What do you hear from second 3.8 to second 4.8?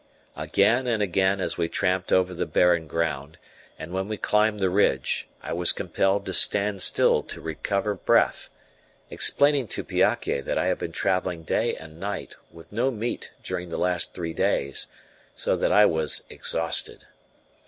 when we climbed the